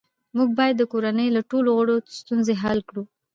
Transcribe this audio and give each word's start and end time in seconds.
موږ 0.35 0.49
باید 0.59 0.75
د 0.77 0.83
کورنۍ 0.91 1.27
د 1.33 1.37
ټولو 1.49 1.69
غړو 1.77 1.95
ستونزې 2.19 2.53
حل 2.61 2.79
کړو 2.89 3.03